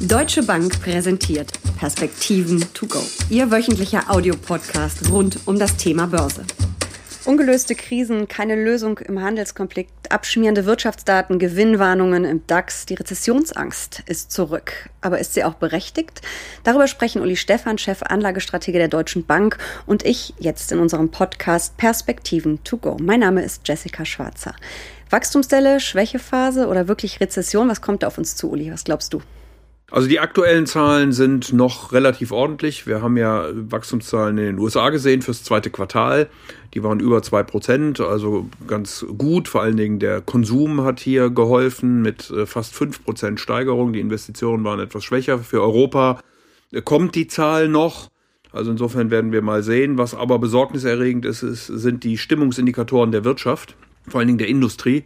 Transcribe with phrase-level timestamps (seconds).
[0.00, 3.02] Deutsche Bank präsentiert Perspektiven to go.
[3.30, 6.44] Ihr wöchentlicher Audiopodcast rund um das Thema Börse.
[7.24, 12.84] Ungelöste Krisen, keine Lösung im Handelskonflikt, abschmierende Wirtschaftsdaten, Gewinnwarnungen im DAX.
[12.84, 14.90] Die Rezessionsangst ist zurück.
[15.00, 16.20] Aber ist sie auch berechtigt?
[16.62, 19.56] Darüber sprechen Uli Stephan, Chef Anlagestratege der Deutschen Bank
[19.86, 22.98] und ich jetzt in unserem Podcast Perspektiven to go.
[23.00, 24.54] Mein Name ist Jessica Schwarzer.
[25.08, 27.70] Wachstumsdelle, Schwächephase oder wirklich Rezession?
[27.70, 28.70] Was kommt da auf uns zu, Uli?
[28.70, 29.22] Was glaubst du?
[29.88, 32.88] Also die aktuellen Zahlen sind noch relativ ordentlich.
[32.88, 36.28] Wir haben ja Wachstumszahlen in den USA gesehen fürs zweite Quartal.
[36.74, 39.46] Die waren über zwei Prozent, also ganz gut.
[39.46, 43.92] Vor allen Dingen der Konsum hat hier geholfen mit äh, fast fünf Prozent Steigerung.
[43.92, 45.38] Die Investitionen waren etwas schwächer.
[45.38, 46.20] Für Europa
[46.84, 48.10] kommt die Zahl noch.
[48.50, 49.98] Also insofern werden wir mal sehen.
[49.98, 53.76] Was aber besorgniserregend ist, ist sind die Stimmungsindikatoren der Wirtschaft
[54.08, 55.04] vor allen Dingen der Industrie,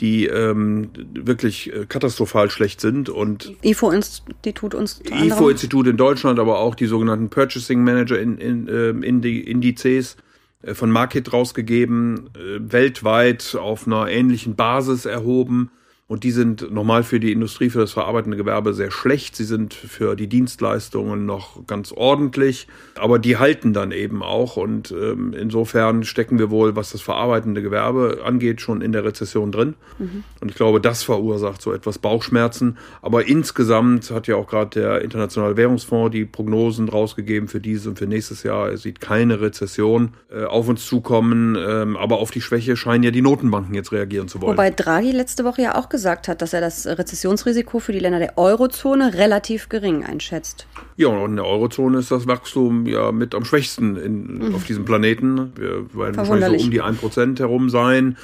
[0.00, 3.08] die ähm, wirklich äh, katastrophal schlecht sind.
[3.08, 8.90] Und IFO-Institut uns IFO-Institut in Deutschland, aber auch die sogenannten Purchasing Manager in, in, äh,
[8.90, 10.16] in die Indizes
[10.64, 15.70] von Market rausgegeben, äh, weltweit auf einer ähnlichen Basis erhoben.
[16.08, 19.36] Und die sind normal für die Industrie, für das verarbeitende Gewerbe sehr schlecht.
[19.36, 22.66] Sie sind für die Dienstleistungen noch ganz ordentlich,
[22.98, 24.56] aber die halten dann eben auch.
[24.56, 29.52] Und ähm, insofern stecken wir wohl, was das verarbeitende Gewerbe angeht, schon in der Rezession
[29.52, 29.74] drin.
[29.98, 30.24] Mhm.
[30.40, 32.78] Und ich glaube, das verursacht so etwas Bauchschmerzen.
[33.02, 37.98] Aber insgesamt hat ja auch gerade der Internationale Währungsfonds die Prognosen rausgegeben für dieses und
[37.98, 38.70] für nächstes Jahr.
[38.70, 41.54] Er sieht keine Rezession äh, auf uns zukommen.
[41.54, 44.52] Ähm, aber auf die Schwäche scheinen ja die Notenbanken jetzt reagieren zu wollen.
[44.52, 47.98] Wobei Draghi letzte Woche ja auch gesagt gesagt hat, dass er das Rezessionsrisiko für die
[47.98, 50.68] Länder der Eurozone relativ gering einschätzt.
[50.96, 54.54] Ja, und in der Eurozone ist das Wachstum ja mit am schwächsten in, mhm.
[54.54, 55.52] auf diesem Planeten.
[55.56, 58.16] Wir werden wahrscheinlich so um die 1% herum sein.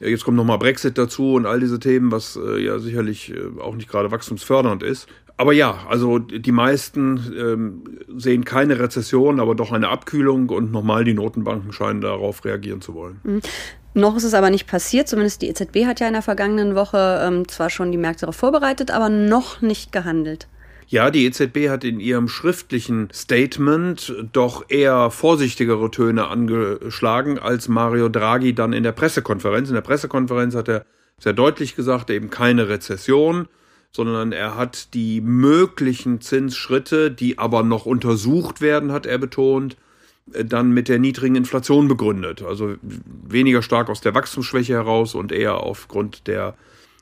[0.00, 3.74] Jetzt kommt nochmal Brexit dazu und all diese Themen, was äh, ja sicherlich äh, auch
[3.74, 5.06] nicht gerade wachstumsfördernd ist.
[5.38, 7.84] Aber ja, also die meisten ähm,
[8.16, 12.94] sehen keine Rezession, aber doch eine Abkühlung und nochmal die Notenbanken scheinen darauf reagieren zu
[12.94, 13.20] wollen.
[13.22, 13.40] Mhm.
[13.94, 17.20] Noch ist es aber nicht passiert, zumindest die EZB hat ja in der vergangenen Woche
[17.22, 20.48] ähm, zwar schon die Märkte darauf vorbereitet, aber noch nicht gehandelt.
[20.88, 28.08] Ja, die EZB hat in ihrem schriftlichen Statement doch eher vorsichtigere Töne angeschlagen als Mario
[28.08, 29.68] Draghi dann in der Pressekonferenz.
[29.68, 30.84] In der Pressekonferenz hat er
[31.18, 33.48] sehr deutlich gesagt, eben keine Rezession,
[33.90, 39.76] sondern er hat die möglichen Zinsschritte, die aber noch untersucht werden, hat er betont,
[40.26, 42.42] dann mit der niedrigen Inflation begründet.
[42.42, 46.54] Also weniger stark aus der Wachstumsschwäche heraus und eher aufgrund der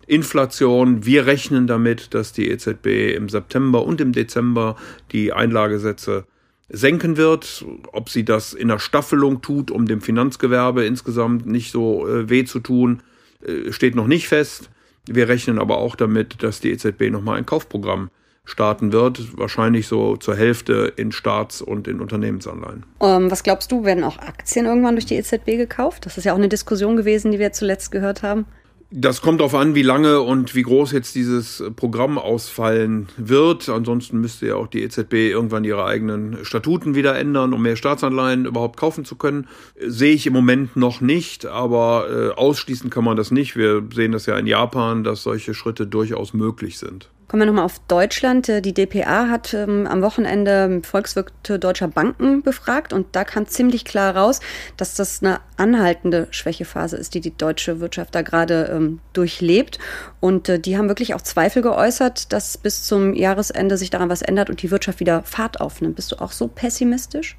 [0.07, 1.05] Inflation.
[1.05, 4.77] Wir rechnen damit, dass die EZB im September und im Dezember
[5.11, 6.25] die Einlagesätze
[6.69, 7.65] senken wird.
[7.93, 12.45] Ob sie das in der Staffelung tut, um dem Finanzgewerbe insgesamt nicht so äh, weh
[12.45, 13.03] zu tun,
[13.45, 14.71] äh, steht noch nicht fest.
[15.06, 18.11] Wir rechnen aber auch damit, dass die EZB nochmal ein Kaufprogramm
[18.44, 19.37] starten wird.
[19.37, 22.84] Wahrscheinlich so zur Hälfte in Staats- und in Unternehmensanleihen.
[22.99, 26.06] Um, ähm, was glaubst du, werden auch Aktien irgendwann durch die EZB gekauft?
[26.06, 28.47] Das ist ja auch eine Diskussion gewesen, die wir zuletzt gehört haben.
[28.91, 33.69] Das kommt darauf an, wie lange und wie groß jetzt dieses Programm ausfallen wird.
[33.69, 38.47] Ansonsten müsste ja auch die EZB irgendwann ihre eigenen Statuten wieder ändern, um mehr Staatsanleihen
[38.47, 39.49] überhaupt kaufen zu können.
[39.81, 43.57] Sehe ich im Moment noch nicht, aber äh, ausschließen kann man das nicht.
[43.57, 47.11] Wir sehen das ja in Japan, dass solche Schritte durchaus möglich sind.
[47.29, 48.47] Kommen wir nochmal auf Deutschland.
[48.47, 54.17] Die DPA hat ähm, am Wochenende Volkswirte deutscher Banken befragt und da kam ziemlich klar
[54.17, 54.39] raus,
[54.77, 59.81] dass das eine anhaltende Schwächephase ist, die die deutsche Wirtschaft da gerade ähm, durchlebt.
[60.21, 64.23] Und äh, die haben wirklich auch Zweifel geäußert, dass bis zum Jahresende sich daran was
[64.23, 65.97] ändert und die Wirtschaft wieder Fahrt aufnimmt.
[65.97, 67.37] Bist du auch so pessimistisch?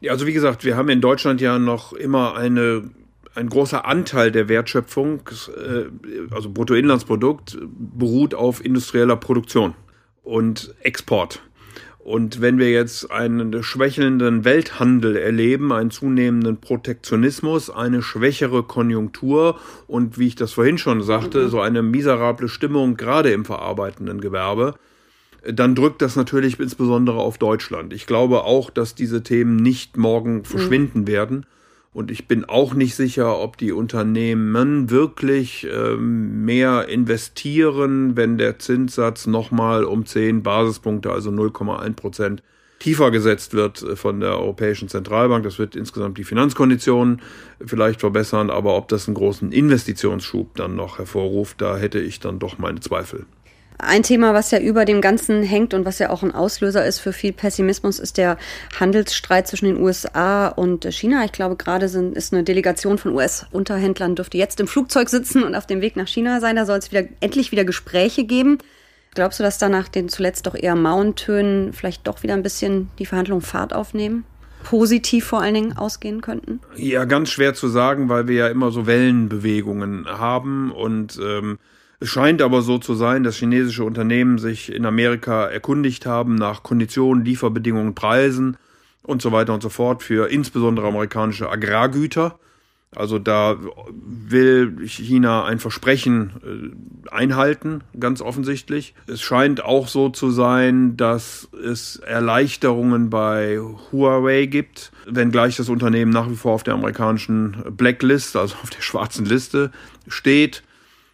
[0.00, 2.90] Ja, also wie gesagt, wir haben in Deutschland ja noch immer eine
[3.38, 5.20] ein großer Anteil der Wertschöpfung,
[5.56, 9.74] äh, also Bruttoinlandsprodukt, beruht auf industrieller Produktion
[10.22, 11.40] und Export.
[11.98, 20.18] Und wenn wir jetzt einen schwächelnden Welthandel erleben, einen zunehmenden Protektionismus, eine schwächere Konjunktur und
[20.18, 24.74] wie ich das vorhin schon sagte, so eine miserable Stimmung gerade im verarbeitenden Gewerbe,
[25.46, 27.92] dann drückt das natürlich insbesondere auf Deutschland.
[27.92, 31.06] Ich glaube auch, dass diese Themen nicht morgen verschwinden mhm.
[31.06, 31.46] werden
[31.98, 38.60] und ich bin auch nicht sicher, ob die Unternehmen wirklich ähm, mehr investieren, wenn der
[38.60, 42.42] Zinssatz nochmal um 10 Basispunkte, also 0,1 Prozent,
[42.78, 45.42] tiefer gesetzt wird äh, von der Europäischen Zentralbank.
[45.42, 47.20] Das wird insgesamt die Finanzkonditionen
[47.66, 52.38] vielleicht verbessern, aber ob das einen großen Investitionsschub dann noch hervorruft, da hätte ich dann
[52.38, 53.26] doch meine Zweifel.
[53.80, 56.98] Ein Thema, was ja über dem Ganzen hängt und was ja auch ein Auslöser ist
[56.98, 58.36] für viel Pessimismus, ist der
[58.78, 61.24] Handelsstreit zwischen den USA und China.
[61.24, 65.54] Ich glaube, gerade sind, ist eine Delegation von US-Unterhändlern dürfte jetzt im Flugzeug sitzen und
[65.54, 66.56] auf dem Weg nach China sein.
[66.56, 68.58] Da soll es wieder endlich wieder Gespräche geben.
[69.14, 72.90] Glaubst du, dass danach den zuletzt doch eher mauen Tönen vielleicht doch wieder ein bisschen
[72.98, 74.24] die Verhandlungen Fahrt aufnehmen?
[74.64, 76.60] Positiv vor allen Dingen ausgehen könnten?
[76.74, 81.58] Ja, ganz schwer zu sagen, weil wir ja immer so Wellenbewegungen haben und ähm,
[82.00, 86.62] es scheint aber so zu sein, dass chinesische Unternehmen sich in Amerika erkundigt haben nach
[86.62, 88.56] Konditionen, Lieferbedingungen, Preisen
[89.02, 92.38] und so weiter und so fort für insbesondere amerikanische Agrargüter.
[92.94, 93.56] Also da
[93.90, 96.74] will China ein Versprechen
[97.06, 98.94] äh, einhalten, ganz offensichtlich.
[99.06, 103.58] Es scheint auch so zu sein, dass es Erleichterungen bei
[103.92, 108.82] Huawei gibt, wenngleich das Unternehmen nach wie vor auf der amerikanischen Blacklist, also auf der
[108.82, 109.70] schwarzen Liste
[110.06, 110.62] steht.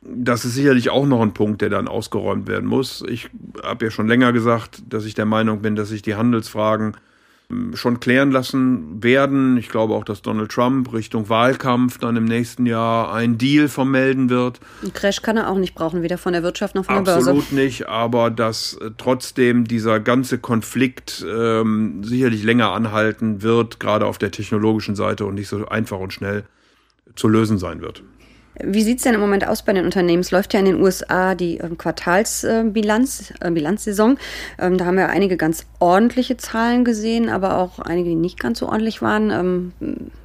[0.06, 3.03] Das ist sicherlich auch noch ein Punkt, der dann ausgeräumt werden muss.
[3.09, 3.31] Ich
[3.62, 6.97] habe ja schon länger gesagt, dass ich der Meinung bin, dass sich die Handelsfragen
[7.51, 9.56] ähm, schon klären lassen werden.
[9.56, 14.31] Ich glaube auch, dass Donald Trump Richtung Wahlkampf dann im nächsten Jahr einen Deal vermelden
[14.31, 14.61] wird.
[14.83, 17.33] Ein Crash kann er auch nicht brauchen, weder von der Wirtschaft noch von Absolut der
[17.33, 17.41] Börse.
[17.41, 24.06] Absolut nicht, aber dass äh, trotzdem dieser ganze Konflikt ähm, sicherlich länger anhalten wird, gerade
[24.06, 26.45] auf der technologischen Seite und nicht so einfach und schnell
[27.15, 28.03] zu lösen sein wird.
[28.62, 30.21] Wie sieht es denn im Moment aus bei den Unternehmen?
[30.21, 34.19] Es läuft ja in den USA die ähm, Quartalsbilanz, äh, Bilanzsaison.
[34.59, 38.61] Ähm, da haben wir einige ganz ordentliche Zahlen gesehen, aber auch einige, die nicht ganz
[38.61, 39.31] so ordentlich waren.
[39.31, 39.73] Ähm,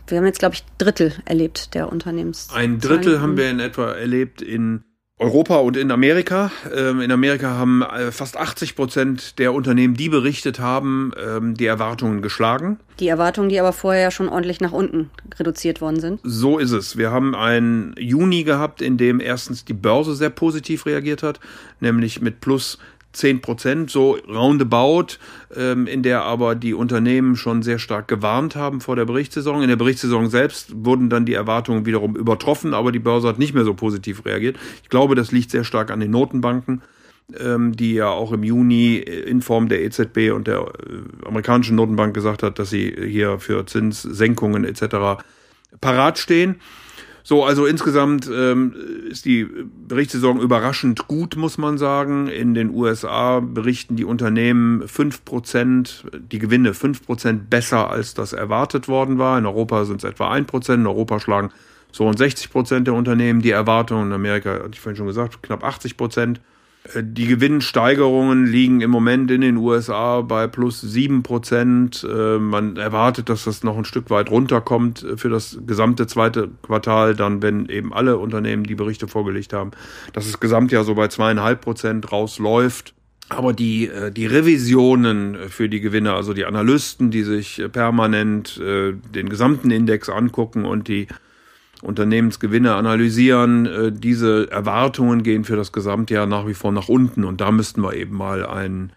[0.08, 2.50] wir haben jetzt, glaube ich, Drittel erlebt der Unternehmens.
[2.54, 4.84] Ein Drittel haben wir in etwa erlebt in
[5.20, 6.50] Europa und in Amerika.
[6.74, 11.66] Ähm, in Amerika haben äh, fast 80 Prozent der Unternehmen, die berichtet haben, ähm, die
[11.66, 12.80] Erwartungen geschlagen.
[13.02, 16.22] Die Erwartungen, die aber vorher ja schon ordentlich nach unten reduziert worden sind.
[16.24, 16.98] So ist es.
[16.98, 21.42] Wir haben einen Juni gehabt, in dem erstens die Börse sehr positiv reagiert hat,
[21.82, 22.80] nämlich mit plus
[23.14, 25.18] 10 Prozent, so roundabout,
[25.56, 29.64] ähm, in der aber die Unternehmen schon sehr stark gewarnt haben vor der Berichtssaison.
[29.64, 33.54] In der Berichtssaison selbst wurden dann die Erwartungen wiederum übertroffen, aber die Börse hat nicht
[33.54, 34.58] mehr so positiv reagiert.
[34.84, 36.84] Ich glaube, das liegt sehr stark an den Notenbanken,
[37.40, 42.14] ähm, die ja auch im Juni in Form der EZB und der äh, amerikanischen Notenbank
[42.14, 45.24] gesagt hat, dass sie hier für Zinssenkungen etc.
[45.82, 46.58] parat stehen.
[47.24, 48.74] So, also insgesamt ähm,
[49.10, 49.46] ist die
[49.88, 52.28] Berichtssaison überraschend gut, muss man sagen.
[52.28, 58.34] In den USA berichten die Unternehmen fünf Prozent, die Gewinne fünf Prozent besser, als das
[58.34, 59.38] erwartet worden war.
[59.38, 60.82] In Europa sind es etwa ein Prozent.
[60.82, 61.50] In Europa schlagen
[61.92, 64.08] so und 60 Prozent der Unternehmen die Erwartungen.
[64.08, 66.38] In Amerika, hatte ich vorhin schon gesagt, knapp 80 Prozent.
[66.38, 66.59] Äh,
[66.96, 72.08] die Gewinnsteigerungen liegen im Moment in den USA bei plus sieben Prozent.
[72.10, 77.16] Äh, man erwartet, dass das noch ein Stück weit runterkommt für das gesamte zweite Quartal,
[77.16, 79.72] dann, wenn eben alle Unternehmen die Berichte vorgelegt haben,
[80.14, 82.94] dass das Gesamtjahr so bei zweieinhalb Prozent rausläuft.
[83.28, 89.30] Aber die, äh, die Revisionen für die Gewinne, also die Analysten, die sich permanent den
[89.30, 91.08] gesamten Index angucken und die
[91.82, 93.66] Unternehmensgewinne analysieren.
[93.66, 97.82] Äh, diese Erwartungen gehen für das Gesamtjahr nach wie vor nach unten und da müssten
[97.82, 98.92] wir eben mal einen,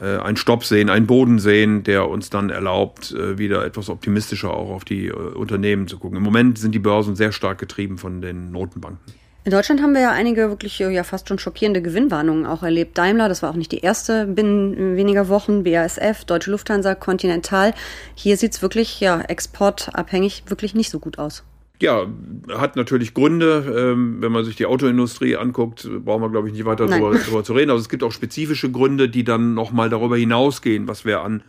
[0.00, 4.52] äh, einen Stopp sehen, einen Boden sehen, der uns dann erlaubt, äh, wieder etwas optimistischer
[4.52, 6.18] auch auf die Unternehmen zu gucken.
[6.18, 8.98] Im Moment sind die Börsen sehr stark getrieben von den Notenbanken.
[9.44, 12.98] In Deutschland haben wir ja einige wirklich ja fast schon schockierende Gewinnwarnungen auch erlebt.
[12.98, 17.72] Daimler, das war auch nicht die erste binnen weniger Wochen, BASF, Deutsche Lufthansa, Continental.
[18.14, 21.44] Hier sieht es wirklich ja exportabhängig wirklich nicht so gut aus.
[21.80, 22.06] Ja,
[22.50, 23.92] hat natürlich Gründe.
[23.92, 27.44] Ähm, wenn man sich die Autoindustrie anguckt, brauchen wir, glaube ich, nicht weiter darüber, darüber,
[27.44, 27.70] zu reden.
[27.70, 31.42] Also es gibt auch spezifische Gründe, die dann nochmal darüber hinausgehen, was wir an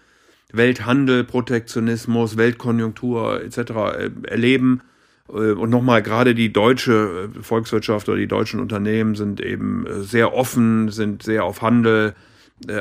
[0.52, 3.58] Welthandel, Protektionismus, Weltkonjunktur etc.
[3.58, 4.82] Äh, erleben.
[5.30, 10.34] Äh, und nochmal, gerade die deutsche äh, Volkswirtschaft oder die deutschen Unternehmen sind eben sehr
[10.34, 12.14] offen, sind sehr auf Handel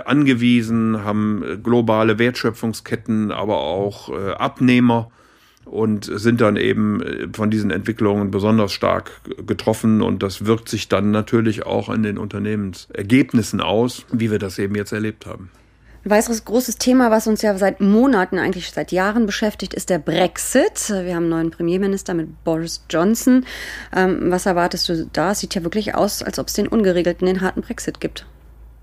[0.07, 5.13] angewiesen, haben globale Wertschöpfungsketten, aber auch Abnehmer
[5.71, 9.11] und sind dann eben äh, von diesen Entwicklungen besonders stark
[9.47, 14.59] getroffen und das wirkt sich dann natürlich auch in den Unternehmensergebnissen aus, wie wir das
[14.59, 15.51] eben jetzt erlebt haben.
[16.05, 19.99] Ein weiteres großes Thema, was uns ja seit Monaten, eigentlich seit Jahren beschäftigt, ist der
[19.99, 20.89] Brexit.
[20.89, 23.45] Wir haben einen neuen Premierminister mit Boris Johnson.
[23.95, 25.33] Ähm, was erwartest du da?
[25.33, 28.27] Es sieht ja wirklich aus, als ob es den ungeregelten, den harten Brexit gibt.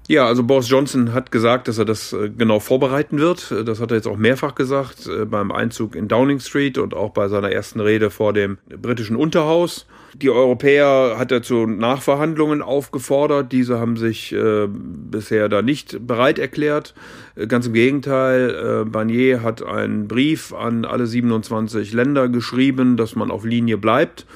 [0.08, 3.52] Ja, also Boris Johnson hat gesagt, dass er das äh, genau vorbereiten wird.
[3.66, 7.10] Das hat er jetzt auch mehrfach gesagt äh, beim Einzug in Downing Street und auch
[7.10, 9.88] bei seiner ersten Rede vor dem britischen Unterhaus.
[10.14, 13.52] Die Europäer hat er zu Nachverhandlungen aufgefordert.
[13.52, 16.94] Diese haben sich äh, bisher da nicht bereit erklärt.
[17.36, 23.16] Äh, ganz im Gegenteil, äh, Barnier hat einen Brief an alle 27 Länder geschrieben, dass
[23.16, 24.28] man auf Linie bleibt.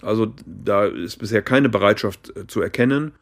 [0.00, 3.12] Also da ist bisher keine Bereitschaft zu erkennen.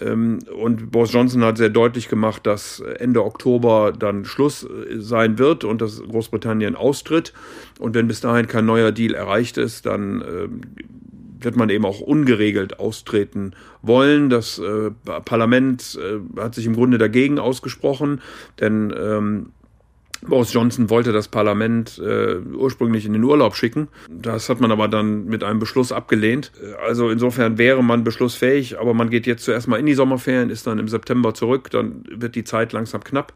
[0.00, 5.38] Ähm, und Boris Johnson hat sehr deutlich gemacht, dass Ende Oktober dann Schluss äh, sein
[5.38, 7.32] wird und dass Großbritannien austritt.
[7.78, 10.60] Und wenn bis dahin kein neuer Deal erreicht ist, dann ähm,
[11.40, 14.30] wird man eben auch ungeregelt austreten wollen.
[14.30, 14.90] Das äh,
[15.24, 18.20] Parlament äh, hat sich im Grunde dagegen ausgesprochen,
[18.60, 19.46] denn ähm,
[20.20, 23.88] Boris Johnson wollte das Parlament äh, ursprünglich in den Urlaub schicken.
[24.08, 26.52] Das hat man aber dann mit einem Beschluss abgelehnt.
[26.86, 30.66] Also insofern wäre man beschlussfähig, aber man geht jetzt zuerst mal in die Sommerferien, ist
[30.66, 33.32] dann im September zurück, dann wird die Zeit langsam knapp.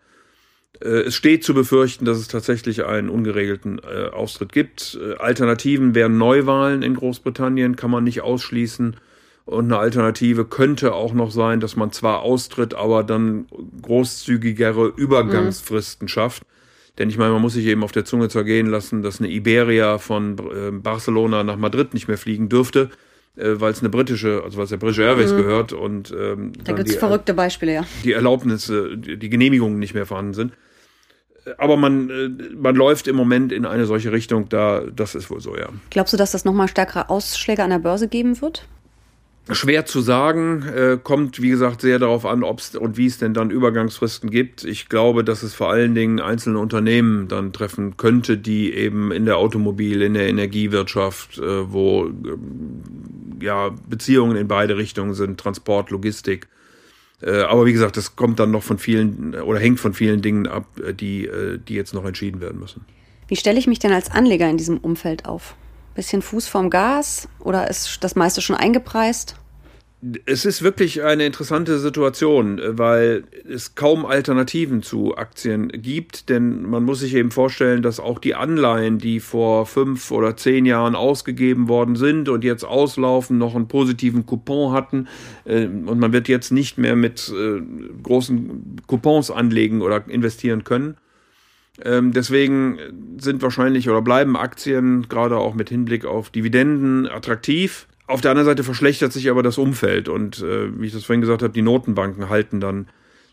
[0.80, 4.98] Äh, es steht zu befürchten, dass es tatsächlich einen ungeregelten äh, Austritt gibt.
[5.00, 8.96] Äh, Alternativen wären Neuwahlen in Großbritannien, kann man nicht ausschließen.
[9.44, 13.46] Und eine Alternative könnte auch noch sein, dass man zwar austritt, aber dann
[13.80, 16.08] großzügigere Übergangsfristen mhm.
[16.08, 16.42] schafft.
[16.98, 19.98] Denn ich meine, man muss sich eben auf der Zunge zergehen lassen, dass eine Iberia
[19.98, 22.90] von äh, Barcelona nach Madrid nicht mehr fliegen dürfte,
[23.36, 25.36] äh, weil es eine britische, also weil es der British Airways mhm.
[25.36, 27.86] gehört und ähm, da gibt es verrückte Beispiele, ja.
[28.04, 30.52] Die Erlaubnisse, die, Genehmigungen nicht mehr vorhanden sind.
[31.58, 35.40] Aber man, äh, man läuft im Moment in eine solche Richtung, da, das ist wohl
[35.40, 35.68] so, ja.
[35.90, 38.66] Glaubst du, dass das nochmal stärkere Ausschläge an der Börse geben wird?
[39.52, 43.18] Schwer zu sagen, äh, kommt wie gesagt sehr darauf an, ob es und wie es
[43.18, 44.64] denn dann Übergangsfristen gibt.
[44.64, 49.24] Ich glaube, dass es vor allen Dingen einzelne Unternehmen dann treffen könnte, die eben in
[49.24, 55.90] der Automobil, in der Energiewirtschaft, äh, wo äh, ja Beziehungen in beide Richtungen sind, Transport,
[55.90, 56.48] Logistik.
[57.22, 60.48] Äh, aber wie gesagt, das kommt dann noch von vielen oder hängt von vielen Dingen
[60.48, 60.66] ab,
[60.98, 61.30] die,
[61.68, 62.84] die jetzt noch entschieden werden müssen.
[63.28, 65.54] Wie stelle ich mich denn als Anleger in diesem Umfeld auf?
[65.96, 69.36] Bisschen Fuß vorm Gas oder ist das meiste schon eingepreist?
[70.26, 76.84] Es ist wirklich eine interessante Situation, weil es kaum Alternativen zu Aktien gibt, denn man
[76.84, 81.68] muss sich eben vorstellen, dass auch die Anleihen, die vor fünf oder zehn Jahren ausgegeben
[81.68, 85.08] worden sind und jetzt auslaufen, noch einen positiven Coupon hatten
[85.44, 87.62] äh, und man wird jetzt nicht mehr mit äh,
[88.02, 90.98] großen Coupons anlegen oder investieren können.
[91.84, 92.78] Ähm, deswegen
[93.18, 97.86] sind wahrscheinlich oder bleiben Aktien gerade auch mit Hinblick auf Dividenden attraktiv.
[98.06, 101.20] Auf der anderen Seite verschlechtert sich aber das Umfeld und äh, wie ich das vorhin
[101.20, 102.88] gesagt habe, die Notenbanken halten dann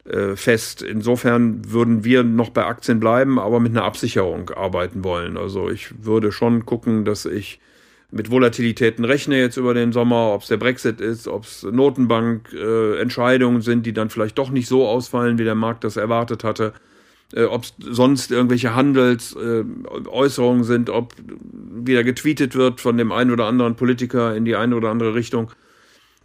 [0.06, 0.82] äh, fest.
[0.82, 5.38] Insofern würden wir noch bei Aktien bleiben, aber mit einer Absicherung arbeiten wollen.
[5.38, 7.60] Also ich würde schon gucken, dass ich
[8.12, 13.60] mit Volatilitäten rechne jetzt über den Sommer, ob es der Brexit ist, ob es Notenbank-Entscheidungen
[13.60, 16.74] äh, sind, die dann vielleicht doch nicht so ausfallen, wie der Markt das erwartet hatte
[17.34, 21.13] äh, ob sonst irgendwelche Handelsäußerungen äh, sind, ob
[21.86, 25.51] wieder getweetet wird von dem einen oder anderen Politiker in die eine oder andere Richtung.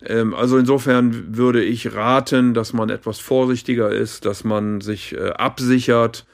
[0.05, 5.31] Ähm, also insofern würde ich raten, dass man etwas vorsichtiger ist, dass man sich äh,
[5.31, 6.27] absichert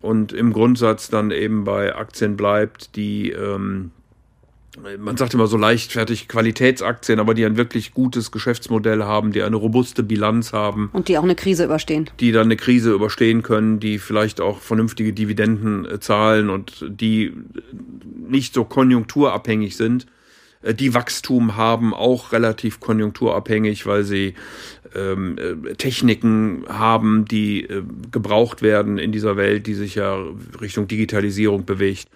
[0.00, 3.92] und im Grundsatz dann eben bei Aktien bleibt, die ähm,
[4.98, 9.56] man sagt immer so leichtfertig Qualitätsaktien, aber die ein wirklich gutes Geschäftsmodell haben, die eine
[9.56, 10.88] robuste Bilanz haben.
[10.92, 12.08] Und die auch eine Krise überstehen.
[12.20, 17.32] Die dann eine Krise überstehen können, die vielleicht auch vernünftige Dividenden äh, zahlen und die
[18.16, 20.06] nicht so konjunkturabhängig sind.
[20.62, 24.34] Äh, die Wachstum haben, auch relativ konjunkturabhängig, weil sie
[24.94, 30.18] ähm, äh, Techniken haben, die äh, gebraucht werden in dieser Welt, die sich ja
[30.60, 32.08] Richtung Digitalisierung bewegt.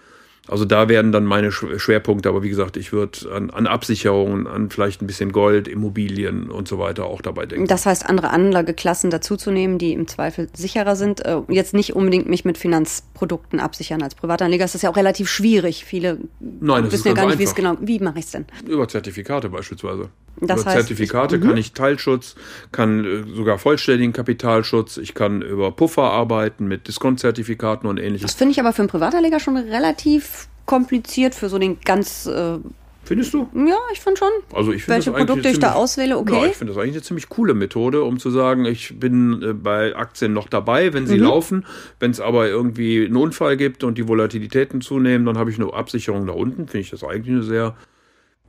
[0.49, 4.71] Also da werden dann meine Schwerpunkte, aber wie gesagt, ich würde an, an Absicherungen, an
[4.71, 7.67] vielleicht ein bisschen Gold, Immobilien und so weiter auch dabei denken.
[7.67, 11.25] Das heißt, andere Anlageklassen dazuzunehmen, die im Zweifel sicherer sind.
[11.25, 14.65] Äh, jetzt nicht unbedingt mich mit Finanzprodukten absichern als Privatanleger.
[14.65, 15.85] Das ist ja auch relativ schwierig.
[15.85, 17.77] Viele Nein, wissen ja gar nicht, wie es genau.
[17.81, 18.47] Wie mache ich es denn?
[18.67, 20.11] Über Zertifikate beispielsweise.
[20.41, 21.57] Das über heißt, Zertifikate ich, kann mhm.
[21.57, 22.35] ich Teilschutz,
[22.73, 28.33] kann äh, sogar vollständigen Kapitalschutz, ich kann über Puffer arbeiten mit Diskontzertifikaten und ähnliches.
[28.33, 32.59] Das finde ich aber für einen Privatanleger schon relativ kompliziert für so den ganz äh,
[33.07, 33.49] Findest du?
[33.55, 34.29] Ja, ich finde schon.
[34.53, 36.41] Also ich Welche Produkte ziemlich, ich da auswähle, okay.
[36.41, 39.53] Ja, ich finde das eigentlich eine ziemlich coole Methode, um zu sagen, ich bin äh,
[39.53, 41.23] bei Aktien noch dabei, wenn sie mhm.
[41.23, 41.67] laufen.
[42.01, 45.73] Wenn es aber irgendwie einen Unfall gibt und die Volatilitäten zunehmen, dann habe ich eine
[45.73, 46.67] Absicherung da unten.
[46.67, 47.77] Finde ich das eigentlich eine sehr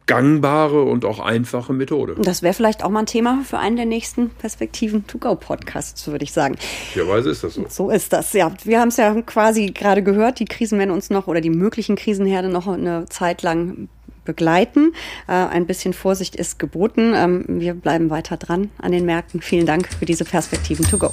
[0.08, 2.16] gangbare und auch einfache Methode.
[2.20, 6.08] Das wäre vielleicht auch mal ein Thema für einen der nächsten Perspektiven to go Podcasts,
[6.08, 6.56] würde ich sagen.
[6.96, 7.66] Möglicherweise ist das so.
[7.70, 8.52] So ist das, ja.
[8.64, 11.96] Wir haben es ja quasi gerade gehört, die Krisen werden uns noch oder die möglichen
[11.96, 13.90] Krisenherde noch eine Zeit lang
[14.28, 14.94] begleiten.
[15.28, 17.14] Äh, ein bisschen Vorsicht ist geboten.
[17.16, 19.42] Ähm, wir bleiben weiter dran an den Märkten.
[19.42, 21.12] Vielen Dank für diese Perspektiven to go.